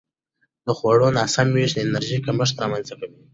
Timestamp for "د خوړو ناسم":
0.65-1.47